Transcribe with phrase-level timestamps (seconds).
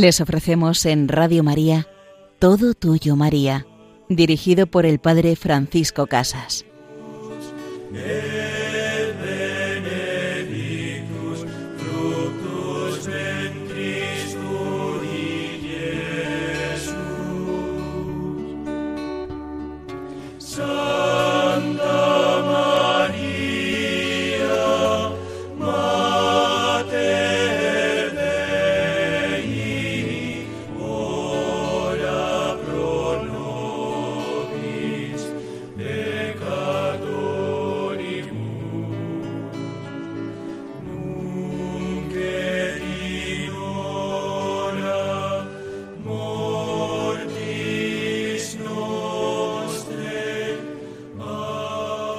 [0.00, 1.88] Les ofrecemos en Radio María
[2.38, 3.66] Todo Tuyo María,
[4.08, 6.67] dirigido por el Padre Francisco Casas.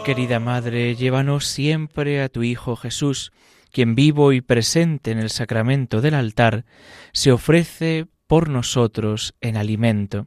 [0.10, 3.32] Querida Madre, llévanos siempre a tu Hijo Jesús,
[3.72, 6.66] quien vivo y presente en el sacramento del altar,
[7.14, 10.26] se ofrece por nosotros en alimento.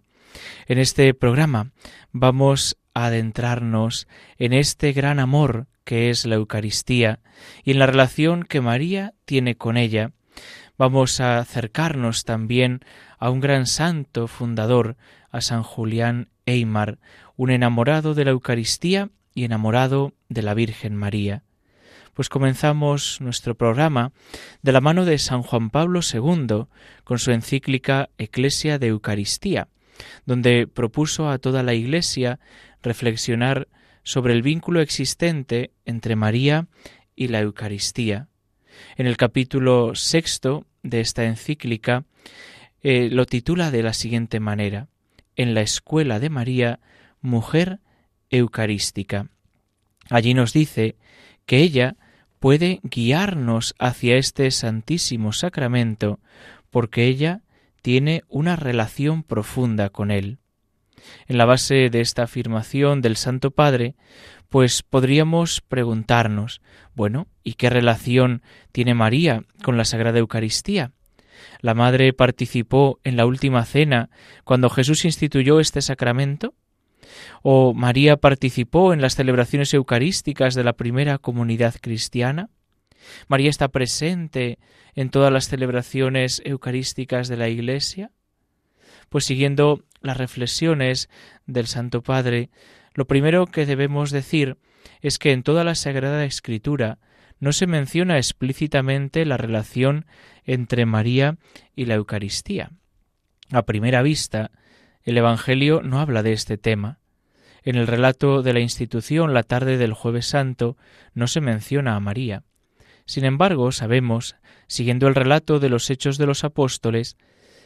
[0.69, 1.73] En este programa
[2.13, 4.07] vamos a adentrarnos
[4.39, 7.19] en este gran amor que es la Eucaristía
[7.65, 10.13] y en la relación que María tiene con ella.
[10.79, 12.85] Vamos a acercarnos también
[13.19, 14.97] a un gran santo fundador,
[15.33, 17.01] a San Julián Eymar,
[17.35, 21.43] un enamorado de la Eucaristía y enamorado de la Virgen María.
[22.15, 24.13] Pues comenzamos nuestro programa
[24.61, 26.67] de la mano de San Juan Pablo II
[27.05, 29.69] con su encíclica Eclesia de Eucaristía,
[30.27, 32.39] donde propuso a toda la Iglesia
[32.83, 33.69] reflexionar
[34.03, 36.67] sobre el vínculo existente entre María
[37.17, 38.29] y la Eucaristía.
[38.97, 42.05] En el capítulo sexto de esta encíclica
[42.83, 44.89] eh, lo titula de la siguiente manera
[45.37, 46.81] En la escuela de María,
[47.21, 47.81] mujer
[48.33, 49.29] eucarística.
[50.11, 50.97] Allí nos dice
[51.47, 51.97] que ella
[52.41, 56.19] puede guiarnos hacia este santísimo sacramento
[56.71, 57.43] porque ella
[57.83, 60.39] tiene una relación profunda con él.
[61.27, 63.95] En la base de esta afirmación del Santo Padre,
[64.49, 66.61] pues podríamos preguntarnos,
[66.95, 70.93] bueno, ¿y qué relación tiene María con la Sagrada Eucaristía?
[71.61, 74.11] ¿La Madre participó en la última cena
[74.45, 76.55] cuando Jesús instituyó este sacramento?
[77.43, 82.51] ¿O María participó en las celebraciones eucarísticas de la primera comunidad cristiana?
[83.29, 84.59] ¿María está presente
[84.95, 88.11] en todas las celebraciones eucarísticas de la Iglesia?
[89.09, 91.09] Pues siguiendo las reflexiones
[91.47, 92.51] del Santo Padre,
[92.95, 94.59] lo primero que debemos decir
[95.01, 96.99] es que en toda la Sagrada Escritura
[97.41, 100.07] no se menciona explícitamente la relación
[100.45, 101.39] entre María
[101.75, 102.71] y la Eucaristía.
[103.51, 104.53] A primera vista,
[105.03, 107.01] el Evangelio no habla de este tema.
[107.65, 110.77] En el relato de la institución la tarde del jueves santo
[111.15, 112.43] no se menciona a María.
[113.05, 114.37] Sin embargo, sabemos,
[114.67, 117.17] siguiendo el relato de los hechos de los apóstoles,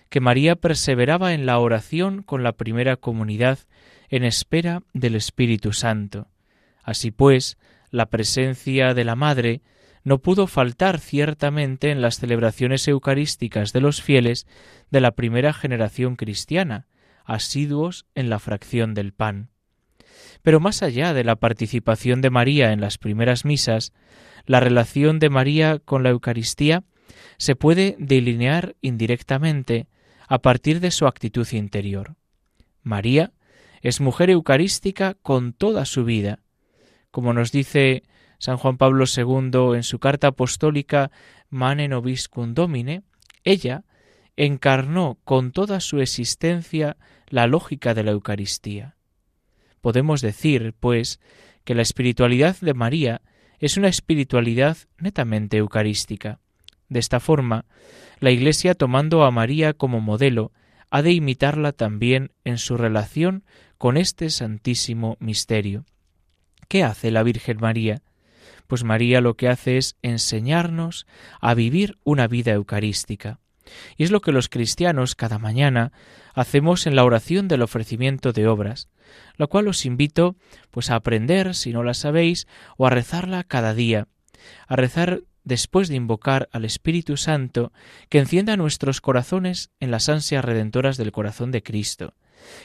[0.08, 3.58] que María perseveraba en la oración con la primera comunidad
[4.08, 6.28] en espera del Espíritu Santo.
[6.82, 7.58] Así pues,
[7.90, 9.62] la presencia de la Madre
[10.04, 14.46] no pudo faltar ciertamente en las celebraciones eucarísticas de los fieles
[14.90, 16.86] de la primera generación cristiana,
[17.24, 19.50] asiduos en la fracción del pan.
[20.46, 23.92] Pero más allá de la participación de María en las primeras misas,
[24.44, 26.84] la relación de María con la Eucaristía
[27.36, 29.88] se puede delinear indirectamente
[30.28, 32.14] a partir de su actitud interior.
[32.84, 33.32] María
[33.82, 36.38] es mujer eucarística con toda su vida.
[37.10, 38.04] Como nos dice
[38.38, 41.10] San Juan Pablo II en su carta apostólica
[41.50, 43.02] Mane Nobiscum Domine,
[43.42, 43.82] ella
[44.36, 48.95] encarnó con toda su existencia la lógica de la Eucaristía.
[49.86, 51.20] Podemos decir, pues,
[51.62, 53.22] que la espiritualidad de María
[53.60, 56.40] es una espiritualidad netamente eucarística.
[56.88, 57.66] De esta forma,
[58.18, 60.50] la Iglesia, tomando a María como modelo,
[60.90, 63.44] ha de imitarla también en su relación
[63.78, 65.84] con este santísimo misterio.
[66.66, 68.02] ¿Qué hace la Virgen María?
[68.66, 71.06] Pues María lo que hace es enseñarnos
[71.40, 73.38] a vivir una vida eucarística.
[73.96, 75.92] Y es lo que los cristianos cada mañana
[76.34, 78.88] hacemos en la oración del ofrecimiento de obras,
[79.36, 80.36] lo cual os invito
[80.70, 82.46] pues a aprender si no la sabéis
[82.76, 84.08] o a rezarla cada día,
[84.66, 87.72] a rezar después de invocar al Espíritu Santo
[88.08, 92.14] que encienda nuestros corazones en las ansias redentoras del corazón de Cristo,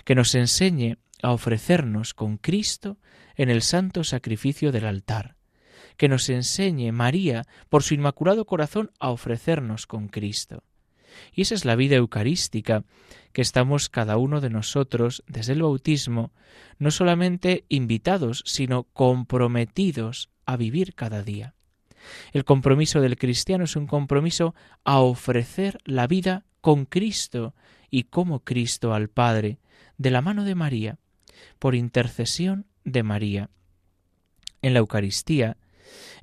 [0.04, 2.98] que nos enseñe a ofrecernos con Cristo
[3.36, 5.36] en el santo sacrificio del altar,
[5.96, 10.64] que nos enseñe María por su inmaculado corazón a ofrecernos con Cristo
[11.34, 12.84] y esa es la vida eucarística
[13.34, 16.32] que estamos cada uno de nosotros desde el bautismo,
[16.80, 21.56] no solamente invitados, sino comprometidos a vivir cada día.
[22.34, 27.56] El compromiso del cristiano es un compromiso a ofrecer la vida con Cristo
[27.90, 29.60] y como Cristo al Padre,
[29.98, 30.98] de la mano de María,
[31.60, 33.50] por intercesión de María.
[34.62, 35.58] En la Eucaristía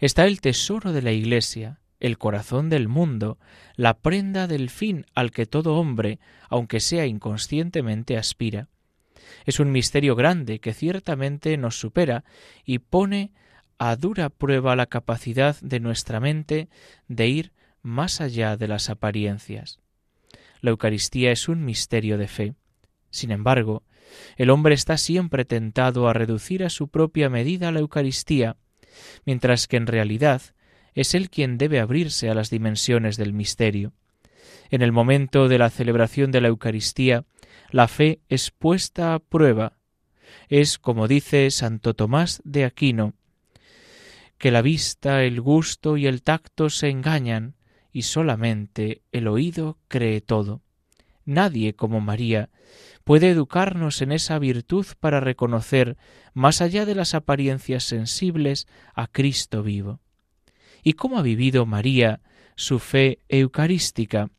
[0.00, 3.38] está el tesoro de la Iglesia, el corazón del mundo,
[3.74, 6.18] la prenda del fin al que todo hombre,
[6.48, 8.68] aunque sea inconscientemente, aspira.
[9.44, 12.24] Es un misterio grande que ciertamente nos supera
[12.64, 13.32] y pone
[13.78, 16.68] a dura prueba la capacidad de nuestra mente
[17.06, 17.52] de ir
[17.82, 19.80] más allá de las apariencias.
[20.60, 22.54] La Eucaristía es un misterio de fe.
[23.10, 23.84] Sin embargo,
[24.36, 28.56] el hombre está siempre tentado a reducir a su propia medida la Eucaristía,
[29.24, 30.42] mientras que en realidad
[30.94, 33.92] es él quien debe abrirse a las dimensiones del misterio.
[34.70, 37.24] En el momento de la celebración de la Eucaristía,
[37.70, 39.78] la fe es puesta a prueba.
[40.48, 43.14] Es, como dice Santo Tomás de Aquino,
[44.38, 47.56] que la vista, el gusto y el tacto se engañan,
[47.92, 50.62] y solamente el oído cree todo.
[51.24, 52.50] Nadie como María
[53.04, 55.96] puede educarnos en esa virtud para reconocer,
[56.34, 60.00] más allá de las apariencias sensibles, a Cristo vivo.
[60.82, 62.20] ¿Y cómo ha vivido María
[62.56, 64.30] su fe eucarística?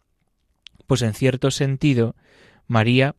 [0.87, 2.15] Pues en cierto sentido,
[2.67, 3.15] María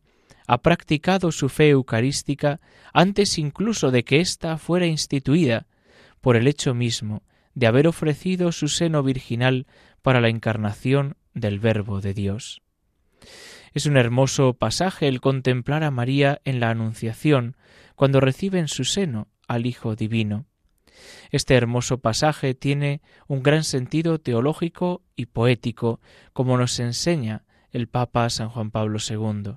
[0.47, 2.59] ha practicado su fe eucarística
[2.93, 5.67] antes incluso de que ésta fuera instituida,
[6.19, 7.23] por el hecho mismo
[7.53, 9.67] de haber ofrecido su seno virginal
[10.01, 12.61] para la encarnación del Verbo de Dios.
[13.73, 17.55] Es un hermoso pasaje el contemplar a María en la Anunciación,
[17.95, 20.45] cuando recibe en su seno al Hijo Divino.
[21.31, 25.99] Este hermoso pasaje tiene un gran sentido teológico y poético,
[26.33, 29.55] como nos enseña el Papa San Juan Pablo II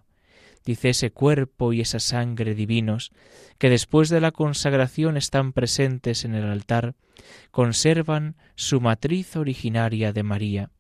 [0.65, 3.13] dice ese cuerpo y esa sangre divinos,
[3.59, 6.95] que después de la consagración están presentes en el altar,
[7.51, 10.71] conservan su matriz originaria de María.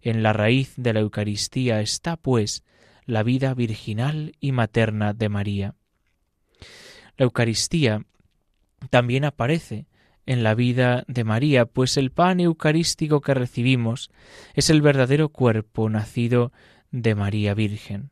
[0.00, 2.64] En la raíz de la Eucaristía está, pues,
[3.04, 5.74] la vida virginal y materna de María.
[7.16, 8.04] La Eucaristía
[8.90, 9.86] también aparece
[10.26, 14.10] en la vida de María, pues el pan eucarístico que recibimos
[14.54, 16.52] es el verdadero cuerpo nacido
[16.90, 18.10] de María Virgen.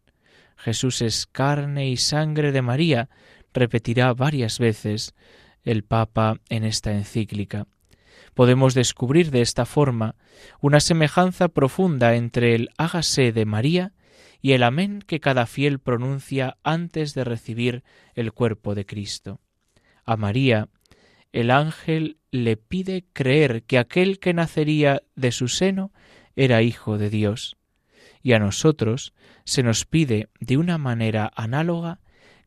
[0.56, 3.10] Jesús es carne y sangre de María,
[3.52, 5.14] repetirá varias veces
[5.62, 7.66] el Papa en esta encíclica.
[8.34, 10.14] Podemos descubrir de esta forma
[10.60, 13.92] una semejanza profunda entre el hágase de María
[14.40, 17.82] y el amén que cada fiel pronuncia antes de recibir
[18.14, 19.40] el cuerpo de Cristo.
[20.06, 20.68] A María
[21.32, 25.92] el ángel le pide creer que aquel que nacería de su seno
[26.34, 27.56] era hijo de Dios
[28.22, 29.14] y a nosotros
[29.44, 32.00] se nos pide de una manera análoga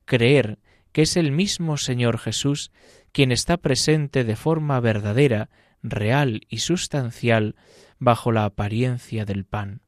[0.05, 0.59] creer
[0.91, 2.71] que es el mismo Señor Jesús
[3.11, 5.49] quien está presente de forma verdadera,
[5.81, 7.55] real y sustancial
[7.97, 9.81] bajo la apariencia del pan.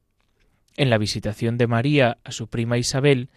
[0.76, 3.28] En la visitación de María a su prima Isabel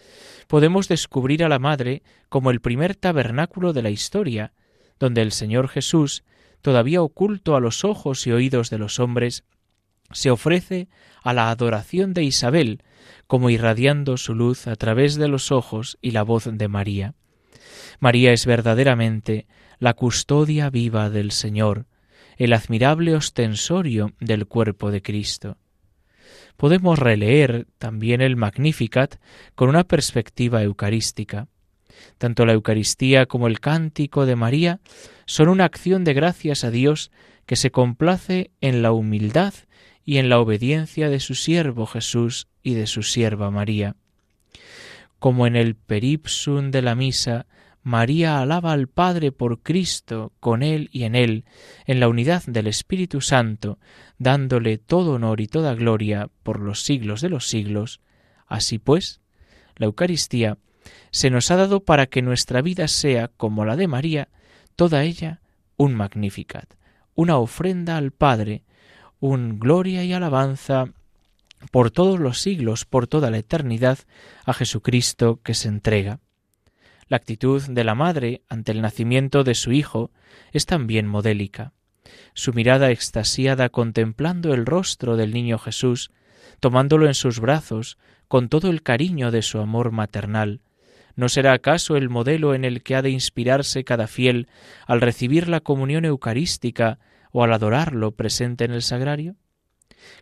[0.48, 4.54] podemos descubrir a la Madre como el primer tabernáculo de la historia,
[5.00, 6.24] donde el Señor Jesús,
[6.62, 9.44] todavía oculto a los ojos y oídos de los hombres,
[10.12, 10.88] se ofrece
[11.24, 12.84] a la adoración de Isabel,
[13.28, 17.16] como irradiando su luz a través de los ojos y la voz de María.
[18.00, 19.48] María es verdaderamente
[19.80, 21.88] la custodia viva del Señor,
[22.38, 25.58] el admirable ostensorio del cuerpo de Cristo.
[26.58, 29.16] Podemos releer también el Magnificat
[29.56, 31.48] con una perspectiva eucarística.
[32.18, 34.80] Tanto la Eucaristía como el cántico de María
[35.26, 37.12] son una acción de gracias a Dios
[37.46, 39.54] que se complace en la humildad
[40.04, 43.96] y en la obediencia de su siervo Jesús y de su sierva María.
[45.20, 47.48] Como en el peripsum de la misa,
[47.86, 51.46] María alaba al Padre por Cristo, con Él y en Él,
[51.86, 53.78] en la unidad del Espíritu Santo,
[54.18, 58.02] dándole todo honor y toda gloria por los siglos de los siglos.
[58.48, 59.22] Así pues,
[59.76, 60.58] la Eucaristía
[61.12, 64.30] se nos ha dado para que nuestra vida sea, como la de María,
[64.76, 65.42] toda ella
[65.78, 66.74] un Magnificat,
[67.14, 68.64] una ofrenda al Padre,
[69.20, 70.86] un gloria y alabanza
[71.70, 74.00] por todos los siglos, por toda la eternidad,
[74.44, 76.20] a Jesucristo que se entrega.
[77.08, 80.12] La actitud de la madre ante el nacimiento de su hijo
[80.52, 81.74] es también modélica.
[82.34, 86.12] Su mirada extasiada contemplando el rostro del niño Jesús,
[86.60, 87.98] tomándolo en sus brazos,
[88.28, 90.62] con todo el cariño de su amor maternal,
[91.16, 94.48] ¿no será acaso el modelo en el que ha de inspirarse cada fiel
[94.88, 97.00] al recibir la comunión eucarística
[97.32, 99.36] o al adorarlo presente en el sagrario?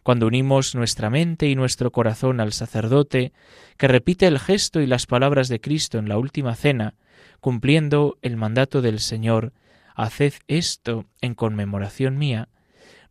[0.03, 3.33] Cuando unimos nuestra mente y nuestro corazón al sacerdote,
[3.77, 6.95] que repite el gesto y las palabras de Cristo en la última cena,
[7.39, 9.53] cumpliendo el mandato del Señor,
[9.95, 12.49] Haced esto en conmemoración mía,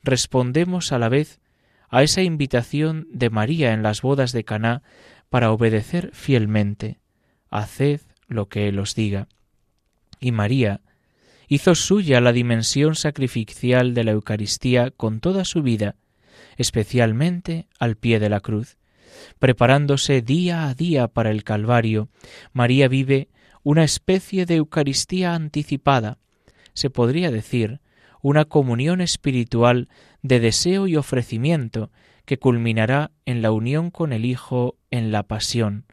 [0.02, 1.41] respondemos a la vez
[1.88, 4.83] a esa invitación de María en las bodas de Caná
[5.29, 6.99] para obedecer fielmente.
[7.50, 9.29] Haced lo que él os diga.
[10.19, 10.81] Y María
[11.49, 15.97] hizo suya la dimensión sacrificial de la Eucaristía con toda su vida,
[16.56, 18.76] especialmente al pie de la cruz.
[19.38, 22.09] Preparándose día a día para el Calvario,
[22.52, 23.28] María vive
[23.62, 26.18] una especie de Eucaristía anticipada,
[26.75, 27.80] se podría decir,
[28.23, 29.88] una comunión espiritual
[30.23, 31.90] de deseo y ofrecimiento
[32.25, 35.87] que culminará en la unión con el Hijo en la pasión,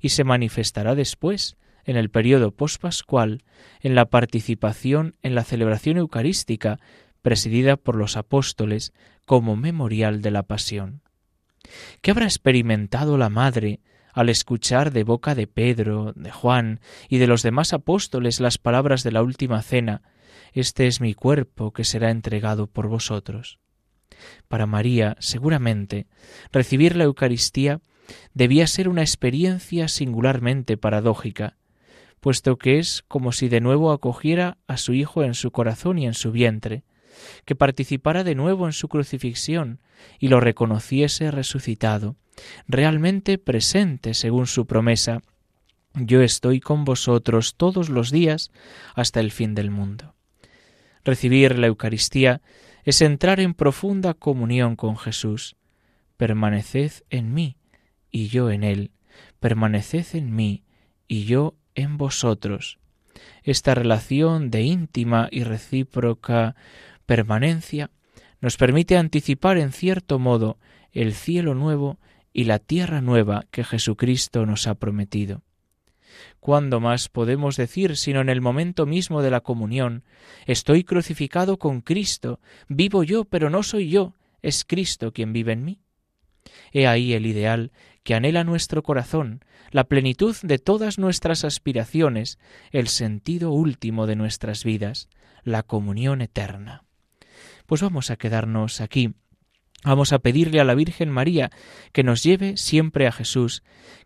[0.00, 3.42] y se manifestará después, en el periodo pospascual,
[3.80, 6.78] en la participación en la celebración eucarística
[7.22, 8.92] presidida por los apóstoles
[9.28, 11.02] como memorial de la pasión.
[12.00, 13.80] ¿Qué habrá experimentado la Madre
[14.14, 16.80] al escuchar de boca de Pedro, de Juan
[17.10, 20.00] y de los demás apóstoles las palabras de la última cena,
[20.54, 23.58] Este es mi cuerpo que será entregado por vosotros?
[24.48, 26.06] Para María, seguramente,
[26.50, 27.82] recibir la Eucaristía
[28.32, 31.58] debía ser una experiencia singularmente paradójica,
[32.20, 36.06] puesto que es como si de nuevo acogiera a su Hijo en su corazón y
[36.06, 36.82] en su vientre,
[37.44, 39.80] que participara de nuevo en su crucifixión
[40.18, 42.16] y lo reconociese resucitado,
[42.66, 45.22] realmente presente según su promesa,
[45.94, 48.50] yo estoy con vosotros todos los días
[48.94, 50.14] hasta el fin del mundo.
[51.04, 52.40] Recibir la Eucaristía
[52.84, 55.56] es entrar en profunda comunión con Jesús.
[56.16, 57.56] Permaneced en mí
[58.10, 58.90] y yo en él.
[59.40, 60.64] Permaneced en mí
[61.06, 62.78] y yo en vosotros.
[63.42, 66.54] Esta relación de íntima y recíproca
[67.08, 67.90] permanencia
[68.42, 70.58] nos permite anticipar en cierto modo
[70.92, 71.98] el cielo nuevo
[72.34, 75.42] y la tierra nueva que Jesucristo nos ha prometido.
[76.38, 80.04] ¿Cuándo más podemos decir, sino en el momento mismo de la comunión,
[80.44, 84.12] estoy crucificado con Cristo, vivo yo, pero no soy yo,
[84.42, 85.80] es Cristo quien vive en mí?
[86.72, 87.72] He ahí el ideal
[88.02, 92.38] que anhela nuestro corazón, la plenitud de todas nuestras aspiraciones,
[92.70, 95.08] el sentido último de nuestras vidas,
[95.42, 96.84] la comunión eterna.
[97.68, 99.12] Pues vamos a quedarnos aquí.
[99.84, 101.50] Vamos a pedirle a la Virgen María
[101.92, 103.62] que nos lleve siempre a Jesús,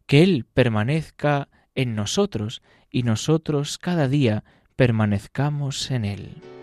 [0.07, 4.42] que Él permanezca en nosotros y nosotros cada día
[4.75, 6.62] permanezcamos en Él.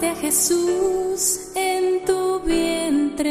[0.00, 3.28] Jesús en tu vientre.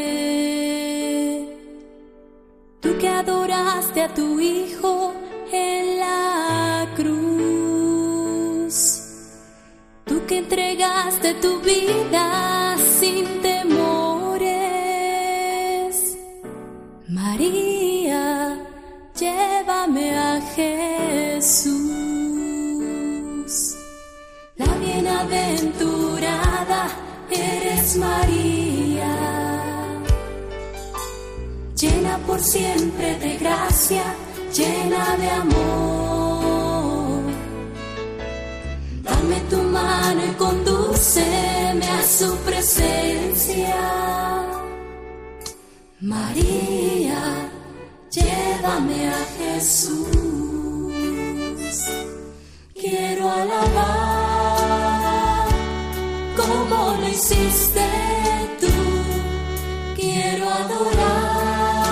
[2.79, 5.13] Tú que adoraste a tu Hijo
[5.51, 8.75] en la cruz.
[10.05, 14.59] Tú que entregaste tu vida sin temores.
[17.07, 17.68] María,
[27.99, 29.15] María,
[31.75, 34.03] llena por siempre de gracia,
[34.53, 37.23] llena de amor.
[39.03, 43.75] Dame tu mano y condúceme a su presencia.
[45.99, 47.21] María,
[48.11, 50.07] llévame a Jesús.
[52.73, 53.98] Quiero alabar
[57.19, 57.85] hiciste
[58.61, 58.75] tú.
[59.95, 61.89] Quiero adorar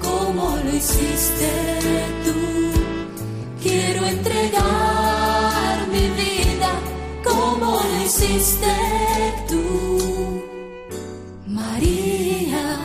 [0.00, 1.50] como lo hiciste
[2.24, 2.38] tú.
[3.60, 6.70] Quiero entregar mi vida
[7.24, 8.74] como lo hiciste
[9.48, 10.44] tú.
[11.46, 12.78] María,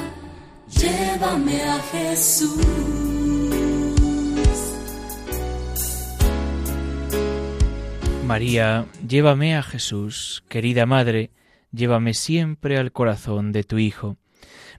[0.69, 3.02] llévame a Jesús.
[8.33, 11.29] María, llévame a Jesús, querida Madre,
[11.71, 14.17] llévame siempre al corazón de tu Hijo.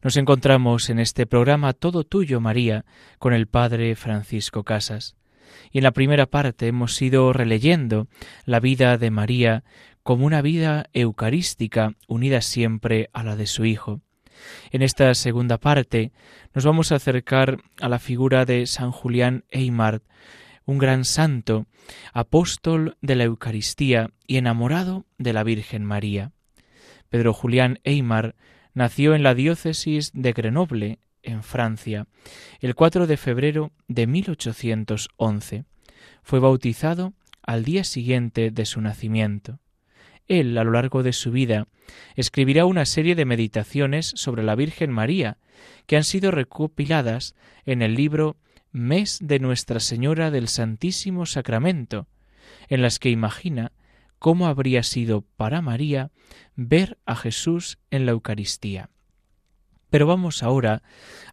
[0.02, 2.84] Nos encontramos en este programa Todo Tuyo, María,
[3.20, 5.14] con el Padre Francisco Casas.
[5.70, 8.08] Y en la primera parte hemos ido releyendo
[8.44, 9.62] la vida de María
[10.02, 14.00] como una vida eucarística unida siempre a la de su Hijo.
[14.72, 16.10] En esta segunda parte
[16.54, 20.02] nos vamos a acercar a la figura de San Julián Eymard,
[20.66, 21.66] un gran santo,
[22.12, 26.32] apóstol de la Eucaristía y enamorado de la Virgen María.
[27.08, 28.34] Pedro Julián Eymar
[28.72, 32.06] nació en la diócesis de Grenoble, en Francia,
[32.60, 35.64] el 4 de febrero de 1811.
[36.22, 39.58] Fue bautizado al día siguiente de su nacimiento.
[40.26, 41.66] Él, a lo largo de su vida,
[42.14, 45.38] escribirá una serie de meditaciones sobre la Virgen María,
[45.86, 47.34] que han sido recopiladas
[47.66, 48.36] en el libro
[48.76, 52.08] Mes de Nuestra Señora del Santísimo Sacramento,
[52.66, 53.70] en las que imagina
[54.18, 56.10] cómo habría sido para María
[56.56, 58.90] ver a Jesús en la Eucaristía.
[59.90, 60.82] Pero vamos ahora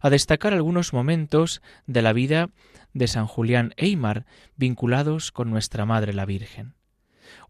[0.00, 2.50] a destacar algunos momentos de la vida
[2.92, 6.74] de San Julián Eymar vinculados con nuestra Madre la Virgen.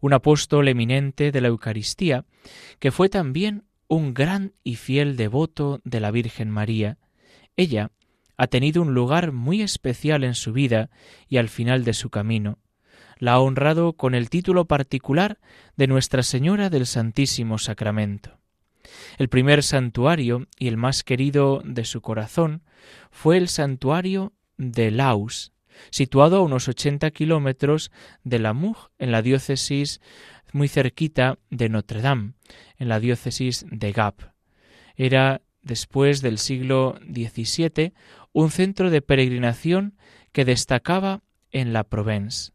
[0.01, 2.25] Un apóstol eminente de la Eucaristía,
[2.79, 6.97] que fue también un gran y fiel devoto de la Virgen María,
[7.55, 7.91] ella
[8.37, 10.89] ha tenido un lugar muy especial en su vida
[11.27, 12.59] y al final de su camino.
[13.17, 15.39] La ha honrado con el título particular
[15.77, 18.39] de Nuestra Señora del Santísimo Sacramento.
[19.17, 22.63] El primer santuario y el más querido de su corazón
[23.11, 25.53] fue el santuario de Laus,
[25.89, 27.91] situado a unos 80 kilómetros
[28.23, 28.55] de la
[28.99, 30.01] en la diócesis
[30.51, 32.33] muy cerquita de Notre Dame,
[32.77, 34.33] en la diócesis de Gap.
[34.95, 37.93] Era, después del siglo XVII,
[38.33, 39.95] un centro de peregrinación
[40.31, 41.21] que destacaba
[41.51, 42.51] en la Provence.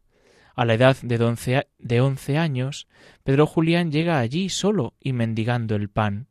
[0.55, 2.87] A la edad de once, de once años,
[3.23, 6.27] Pedro Julián llega allí solo y mendigando el pan.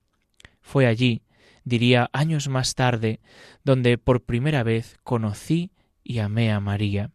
[0.61, 1.23] Fue allí,
[1.65, 3.21] diría años más tarde,
[3.65, 5.71] donde por primera vez conocí
[6.05, 7.11] y amé a María.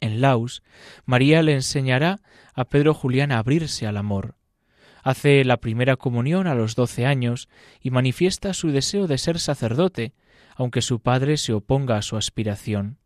[0.00, 0.62] En Laus,
[1.04, 2.20] María le enseñará
[2.54, 4.34] a Pedro Julián a abrirse al amor.
[5.06, 7.48] Hace la primera comunión a los doce años
[7.80, 10.14] y manifiesta su deseo de ser sacerdote,
[10.56, 12.98] aunque su padre se oponga a su aspiración.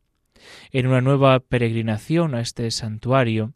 [0.70, 3.52] En una nueva peregrinación a este santuario,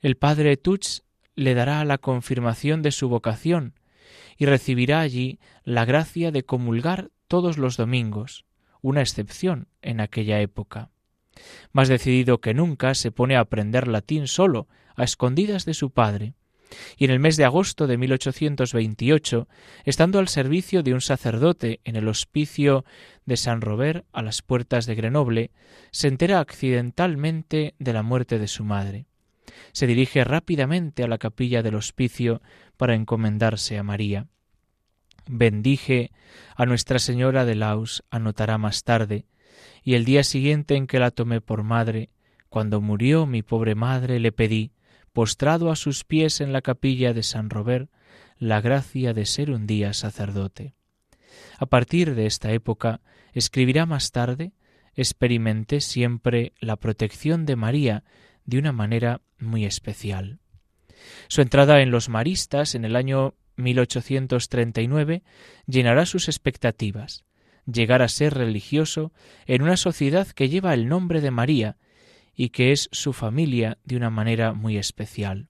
[0.00, 1.02] el padre Tuch
[1.36, 3.74] le dará la confirmación de su vocación
[4.36, 8.44] y recibirá allí la gracia de comulgar todos los domingos,
[8.82, 10.90] una excepción en aquella época.
[11.70, 16.34] Más decidido que nunca se pone a aprender latín solo, a escondidas de su padre,
[16.96, 19.48] y en el mes de agosto de 1828,
[19.84, 22.84] estando al servicio de un sacerdote en el hospicio
[23.26, 25.50] de San Robert a las puertas de Grenoble,
[25.90, 29.06] se entera accidentalmente de la muerte de su madre.
[29.72, 32.42] Se dirige rápidamente a la capilla del hospicio
[32.76, 34.28] para encomendarse a María.
[35.26, 36.10] Bendije
[36.56, 39.26] a Nuestra Señora de Laus, anotará más tarde,
[39.82, 42.10] y el día siguiente en que la tomé por madre,
[42.48, 44.70] cuando murió mi pobre madre, le pedí,
[45.14, 47.88] postrado a sus pies en la capilla de San Robert,
[48.36, 50.74] la gracia de ser un día sacerdote.
[51.58, 53.00] A partir de esta época,
[53.32, 54.52] escribirá más tarde,
[54.94, 58.04] experimenté siempre la protección de María
[58.44, 60.40] de una manera muy especial.
[61.28, 65.22] Su entrada en los maristas en el año 1839
[65.66, 67.24] llenará sus expectativas,
[67.66, 69.12] llegar a ser religioso
[69.46, 71.76] en una sociedad que lleva el nombre de María
[72.34, 75.48] y que es su familia de una manera muy especial.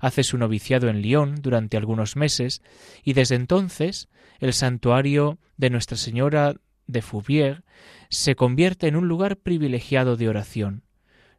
[0.00, 2.62] Hace su noviciado en Lyon durante algunos meses
[3.02, 6.54] y desde entonces el santuario de Nuestra Señora
[6.86, 7.64] de Fouvier
[8.08, 10.84] se convierte en un lugar privilegiado de oración.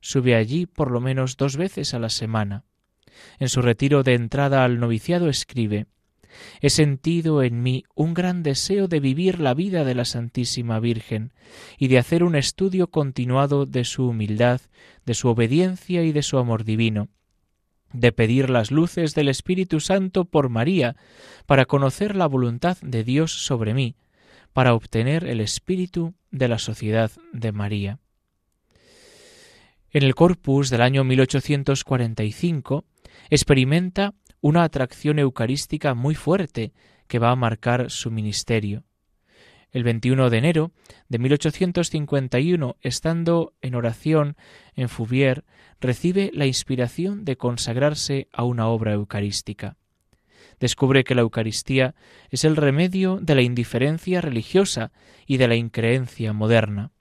[0.01, 2.65] Sube allí por lo menos dos veces a la semana.
[3.39, 5.87] En su retiro de entrada al noviciado escribe
[6.61, 11.33] He sentido en mí un gran deseo de vivir la vida de la Santísima Virgen
[11.77, 14.61] y de hacer un estudio continuado de su humildad,
[15.05, 17.09] de su obediencia y de su amor divino,
[17.93, 20.95] de pedir las luces del Espíritu Santo por María,
[21.45, 23.95] para conocer la voluntad de Dios sobre mí,
[24.53, 27.99] para obtener el espíritu de la sociedad de María.
[29.91, 32.85] En el corpus del año 1845
[33.29, 36.73] experimenta una atracción eucarística muy fuerte
[37.07, 38.83] que va a marcar su ministerio.
[39.71, 40.71] El 21 de enero
[41.09, 44.37] de 1851, estando en oración
[44.75, 45.43] en Fouvier,
[45.79, 49.75] recibe la inspiración de consagrarse a una obra eucarística.
[50.59, 51.95] Descubre que la Eucaristía
[52.29, 54.91] es el remedio de la indiferencia religiosa
[55.27, 56.91] y de la increencia moderna.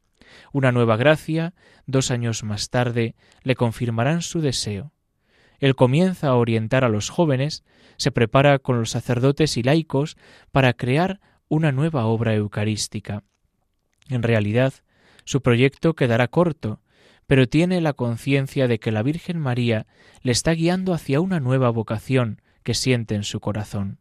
[0.52, 1.54] Una nueva gracia,
[1.86, 4.92] dos años más tarde, le confirmarán su deseo.
[5.58, 7.64] Él comienza a orientar a los jóvenes,
[7.96, 10.16] se prepara con los sacerdotes y laicos
[10.52, 13.22] para crear una nueva obra eucarística.
[14.08, 14.74] En realidad,
[15.24, 16.80] su proyecto quedará corto,
[17.26, 19.86] pero tiene la conciencia de que la Virgen María
[20.22, 23.98] le está guiando hacia una nueva vocación que siente en su corazón.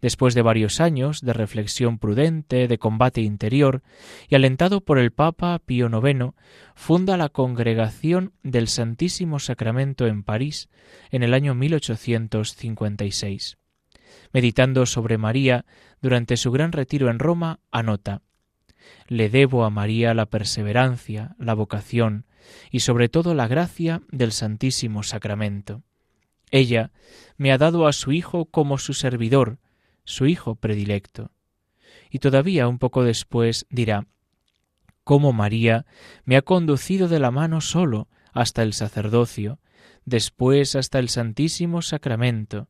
[0.00, 3.82] Después de varios años de reflexión prudente, de combate interior,
[4.28, 6.34] y alentado por el Papa Pío IX,
[6.74, 10.68] funda la Congregación del Santísimo Sacramento en París
[11.10, 13.58] en el año 1856.
[14.32, 15.64] Meditando sobre María
[16.00, 18.22] durante su gran retiro en Roma, anota
[19.08, 22.26] Le debo a María la perseverancia, la vocación,
[22.70, 25.82] y sobre todo la gracia del Santísimo Sacramento.
[26.50, 26.92] Ella
[27.36, 29.58] me ha dado a su Hijo como su servidor,
[30.06, 31.32] su Hijo predilecto.
[32.10, 34.06] Y todavía un poco después dirá,
[35.04, 35.86] cómo María
[36.24, 39.60] me ha conducido de la mano solo hasta el sacerdocio,
[40.04, 42.68] después hasta el Santísimo Sacramento.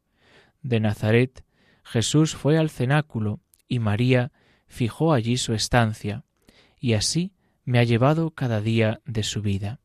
[0.61, 1.45] De Nazaret,
[1.85, 4.33] Jesús fue al cenáculo y María
[4.67, 6.25] fijó allí su estancia,
[6.81, 7.33] y así
[7.65, 9.81] me ha llevado cada día de su vida.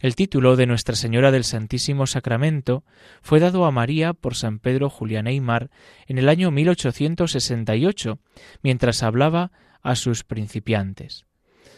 [0.00, 2.84] El título de Nuestra Señora del Santísimo Sacramento
[3.20, 5.68] fue dado a María por San Pedro Julián Eymar
[6.06, 8.18] en el año 1868,
[8.62, 11.26] mientras hablaba a sus principiantes.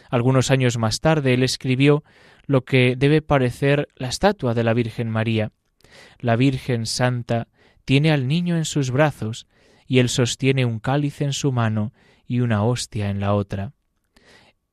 [0.09, 2.05] Algunos años más tarde él escribió
[2.45, 5.51] lo que debe parecer la estatua de la Virgen María.
[6.19, 7.49] La Virgen Santa
[7.83, 9.47] tiene al niño en sus brazos
[9.85, 11.91] y él sostiene un cáliz en su mano
[12.25, 13.73] y una hostia en la otra.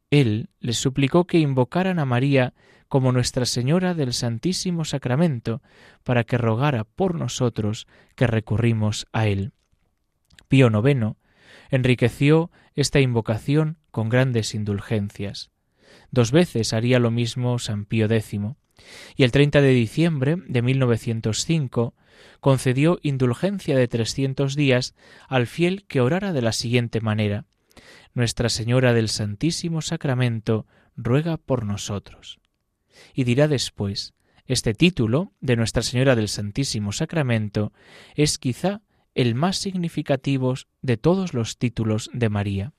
[0.09, 2.55] Él les suplicó que invocaran a María
[2.91, 5.63] como Nuestra Señora del Santísimo Sacramento,
[6.03, 9.53] para que rogara por nosotros que recurrimos a Él.
[10.49, 11.15] Pío IX
[11.71, 15.53] enriqueció esta invocación con grandes indulgencias.
[16.11, 18.41] Dos veces haría lo mismo San Pío X,
[19.15, 21.95] y el 30 de diciembre de 1905
[22.41, 24.97] concedió indulgencia de trescientos días
[25.29, 27.47] al fiel que orara de la siguiente manera
[28.15, 32.40] Nuestra Señora del Santísimo Sacramento ruega por nosotros.
[33.15, 34.15] Y dirá después
[34.47, 37.73] Este título de Nuestra Señora del Santísimo Sacramento
[38.15, 38.83] es quizá
[39.15, 42.73] el más significativo de todos los títulos de María.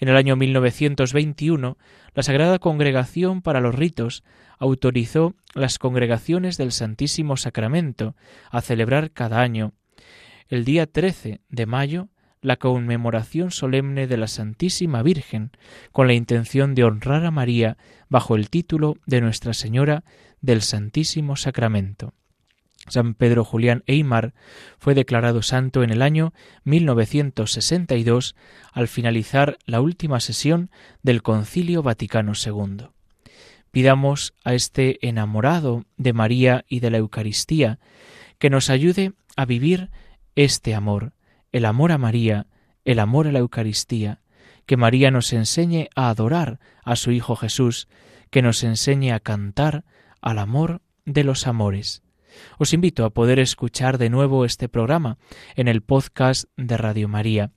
[0.00, 1.78] En el año 1921,
[2.14, 4.24] la Sagrada Congregación para los Ritos
[4.58, 8.16] autorizó las congregaciones del Santísimo Sacramento
[8.50, 9.72] a celebrar cada año,
[10.48, 12.08] el día 13 de mayo,
[12.42, 15.50] la conmemoración solemne de la Santísima Virgen,
[15.92, 17.76] con la intención de honrar a María
[18.08, 20.04] bajo el título de Nuestra Señora
[20.40, 22.14] del Santísimo Sacramento.
[22.88, 24.32] San Pedro Julián Eymar
[24.78, 26.32] fue declarado santo en el año
[26.64, 28.34] 1962
[28.72, 30.70] al finalizar la última sesión
[31.02, 32.88] del Concilio Vaticano II.
[33.70, 37.78] Pidamos a este enamorado de María y de la Eucaristía
[38.38, 39.90] que nos ayude a vivir
[40.34, 41.12] este amor,
[41.52, 42.46] el amor a María,
[42.84, 44.20] el amor a la Eucaristía,
[44.66, 47.88] que María nos enseñe a adorar a su Hijo Jesús,
[48.30, 49.84] que nos enseñe a cantar
[50.20, 52.02] al amor de los amores.
[52.58, 55.18] Os invito a poder escuchar de nuevo este programa
[55.56, 57.50] en el podcast de Radio María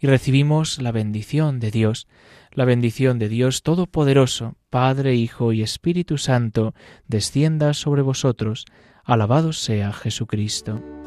[0.00, 2.08] y recibimos la bendición de Dios,
[2.52, 6.74] la bendición de Dios Todopoderoso, Padre, Hijo y Espíritu Santo,
[7.06, 8.64] descienda sobre vosotros.
[9.04, 10.97] Alabado sea Jesucristo.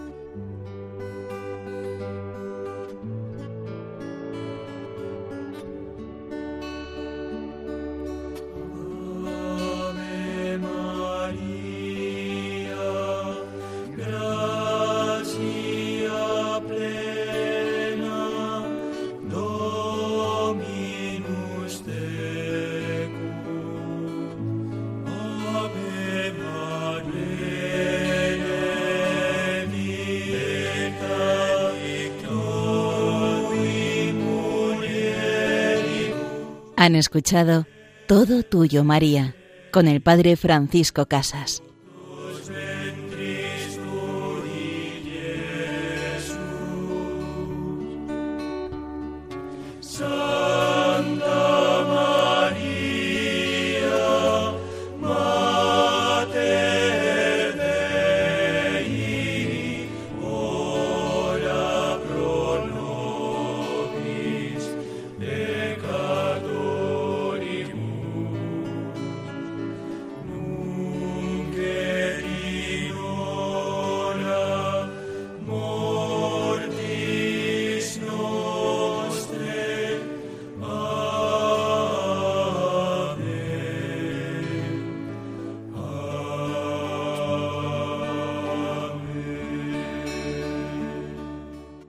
[37.01, 37.65] Escuchado
[38.07, 39.35] Todo Tuyo María
[39.71, 41.63] con el Padre Francisco Casas.